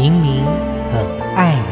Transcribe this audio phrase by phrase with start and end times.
[0.00, 0.44] 明明
[0.92, 1.04] 很
[1.34, 1.66] 爱你。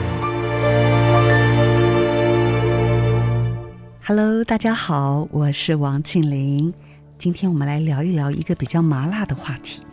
[4.04, 6.74] Hello，大家好，我是王庆玲。
[7.18, 9.84] 今天我们来聊一聊一个比较麻辣的话题。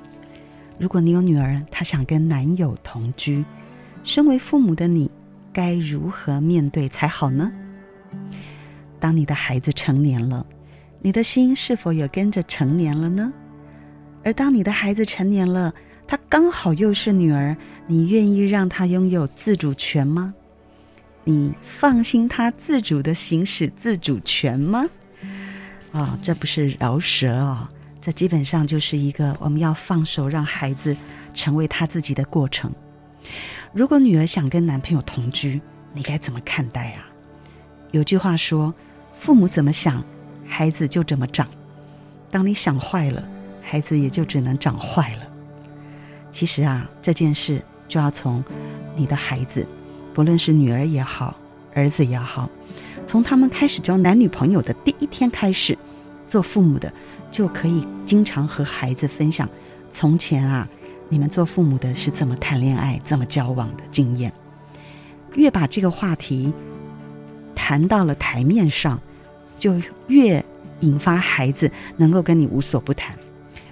[0.80, 3.46] 如果你有女儿，她想跟男友同居，
[4.04, 5.12] 身为父母的你，
[5.54, 7.52] 该如何面对才好呢？
[9.00, 10.44] 当你的孩子成年了，
[11.04, 13.32] 你的心是否有跟着成年了呢？
[14.24, 15.72] 而当你的孩子成年了，
[16.14, 17.58] 她刚好又是女儿，
[17.88, 20.32] 你愿意让她拥有自主权吗？
[21.24, 24.86] 你放心他自主的行使自主权吗？
[25.92, 30.96] 啊、这不是饶舌啊、哦，这基本上就是一个我们要放手让孩子
[31.34, 32.72] 成为他自己的过程。
[33.74, 35.60] 如果女儿想跟男朋友同居，
[35.96, 37.10] 你该怎么看待啊？
[37.90, 38.72] 有句话说，
[39.18, 40.06] 父母怎么想，
[40.46, 41.48] 孩子就怎么长。
[42.30, 43.28] 当你想坏了，
[43.64, 45.23] 孩子也就只能长坏了。
[46.34, 48.44] 其实啊，这件事就要从
[48.96, 49.66] 你的孩子。
[50.16, 51.38] 不论是女儿也好，
[51.74, 52.50] 儿子也好，
[53.06, 55.78] 从他们开始交男女朋友的第一天开始，
[56.28, 56.92] 做父母的
[57.32, 59.48] 就可以经常和孩子分享
[59.92, 60.68] 从前啊，
[61.08, 64.34] 你们做父母的是怎么谈恋爱、怎么交往的经验。
[65.36, 66.52] 越把这个话题
[67.56, 69.00] 谈到了台面上，
[69.60, 70.44] 就越
[70.82, 73.16] 引发孩子能够跟你无所不谈。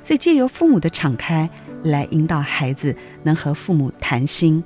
[0.04, 1.48] 所以借由父母的敞开
[1.84, 4.64] 来引导孩子，能和父母谈心。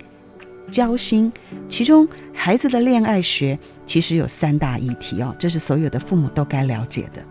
[0.71, 1.31] 交心，
[1.69, 7.23] 其中孩子的恋爱学其实有三大议题哦，这是所有的父母都该了解的。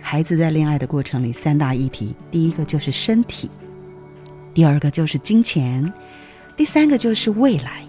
[0.00, 3.50] 孩子在恋爱的过程里，三大议题，第一个就是身体，
[4.54, 5.92] 第二个就是金钱，
[6.56, 7.84] 第三个就是未来。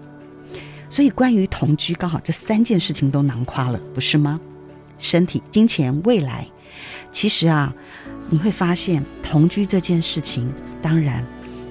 [0.90, 4.38] 所以关于同居，刚好这三件事情都囊括了，不是吗？
[4.98, 6.46] 身体、金钱、未来。
[7.10, 7.74] 其实啊，
[8.28, 11.24] 你会发现同居这件事情，当然，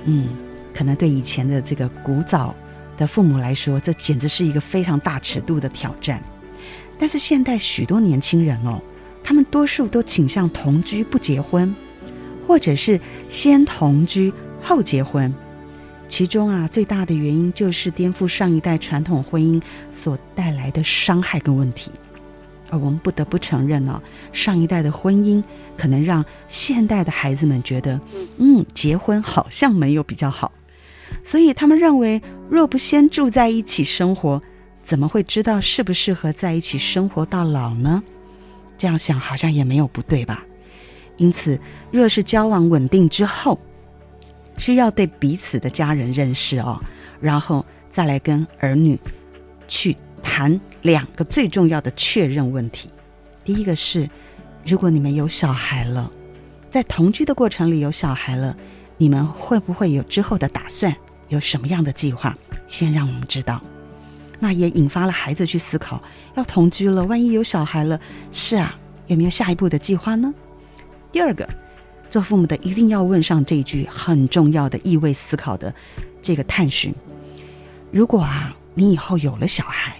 [0.06, 0.30] 嗯，
[0.74, 2.54] 可能对以前的这个古早。
[2.98, 6.24] 的父母来说，这简直是一个非常大尺度的挑战。
[6.98, 8.82] 但是现代许多年轻人哦，
[9.22, 11.76] 他们多数都倾向同居不结婚，
[12.48, 12.98] 或者是
[13.28, 14.32] 先同居
[14.64, 15.36] 后结婚。
[16.08, 21.92] 其中啊，最大的原因就是颠覆上一代传统婚姻所带来的伤害跟问题。
[22.76, 24.02] 而我们不得不承认哦，
[24.34, 25.42] 上一代的婚姻
[25.78, 28.00] 可能让现代的孩子们觉得，
[28.38, 30.52] 嗯，结婚好像没有比较好。
[31.24, 34.42] 所以他们认为，若不先住在一起生活，
[34.84, 38.04] 怎么会知道适不适合在一起生活到老呢？
[38.78, 40.46] 这样想好像也没有不对吧？
[41.18, 41.58] 因此，
[41.92, 43.58] 若是交往稳定之后，
[44.58, 46.82] 需要对彼此的家人认识哦，
[47.22, 49.00] 然后再来跟儿女
[49.68, 52.92] 去谈两个最重要的确认问题。
[53.44, 54.08] 第一个是，
[54.64, 56.12] 如果你们有小孩了，
[56.70, 58.56] 在同居的过程里有小孩了，
[58.96, 60.96] 你们会不会有之后的打算？
[61.30, 62.38] 有什么样的计划？
[62.68, 63.60] 先让我们知道。
[64.40, 66.00] 那也引发了孩子去思考：
[66.36, 68.00] 要同居了，万一有小孩了，
[68.32, 70.32] 是啊，有没有下一步的计划呢？
[71.12, 71.50] 第二个，
[72.12, 75.74] 做父母的一定要问上这一句很重要的意味思考的
[76.22, 76.94] 这个探寻：
[77.90, 79.96] 如果啊，你以后有了小孩，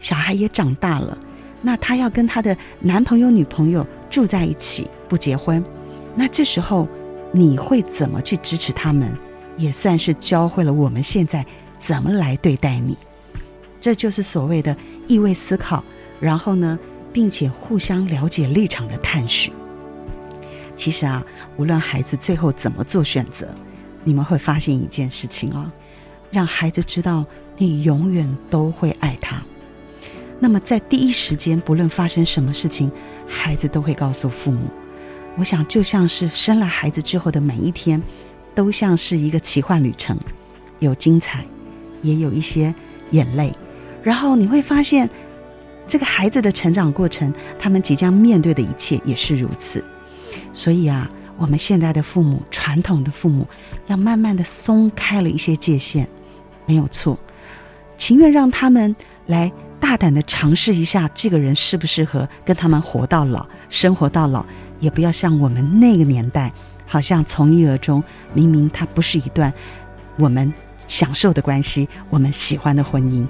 [0.00, 1.16] 小孩也长大了，
[1.62, 5.64] 那他要跟他的男朋友、女朋友住在一起，不结婚，
[6.14, 6.88] 那这时候
[7.32, 9.12] 你会怎么去支持他们？
[9.56, 11.44] 也算是教会了我们现在
[11.80, 12.96] 怎么来对待你，
[13.80, 14.76] 这就是所谓的
[15.08, 15.82] 意味思考。
[16.20, 16.78] 然后呢，
[17.12, 19.52] 并且互相了解立场的探寻。
[20.76, 21.24] 其实啊，
[21.56, 23.52] 无论孩子最后怎么做选择，
[24.04, 25.68] 你们会发现一件事情哦，
[26.30, 27.24] 让孩子知道
[27.56, 29.42] 你永远都会爱他。
[30.38, 32.90] 那么在第一时间，不论发生什么事情，
[33.26, 34.68] 孩子都会告诉父母。
[35.36, 38.02] 我想，就像是生了孩子之后的每一天。
[38.54, 40.18] 都像是一个奇幻旅程，
[40.80, 41.46] 有精彩，
[42.02, 42.74] 也有一些
[43.12, 43.54] 眼泪。
[44.02, 45.08] 然后你会发现，
[45.86, 49.84] 这个孩子的成长过程，他们即将面对的一切也是如此。
[50.52, 53.46] 所以啊，我们现在的父母，传统的父母，
[53.86, 56.08] 要慢慢的松开了一些界限，
[56.66, 57.16] 没有错，
[57.96, 58.96] 情愿让他们
[59.26, 64.44] 来大胆的尝试一下，这个人适不适合跟他们活到老，生活到老，
[64.80, 66.52] 也不要像我们那个年代。
[66.90, 68.02] 好像从一而终，
[68.32, 69.52] 明明它不是一段
[70.16, 70.50] 我们
[70.86, 73.26] 享受的关系，我们喜欢的婚姻。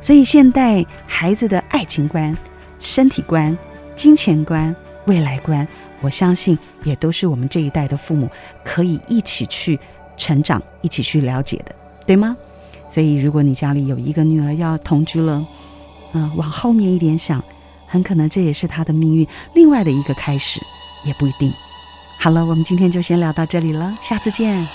[0.00, 2.36] 所以现代孩子的爱情观、
[2.80, 3.56] 身体观、
[3.94, 5.66] 金钱观、未来观，
[6.00, 8.28] 我相信也都是我们这一代的父母
[8.64, 9.78] 可以一起去
[10.16, 11.72] 成长、一起去了解的，
[12.04, 12.36] 对吗？
[12.90, 15.46] 所以如果你家里有一个女儿要同居了，
[16.36, 17.42] 往后面一点想，
[17.86, 20.60] 很可能这也是他的命运另外的一个开始，
[21.04, 21.52] 也不一定。
[22.18, 24.66] 好了，我们今天就先聊到这里了，下次见。